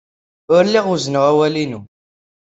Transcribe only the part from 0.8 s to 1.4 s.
wezzneɣ